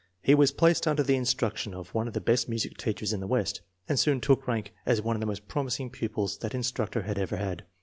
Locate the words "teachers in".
2.75-3.19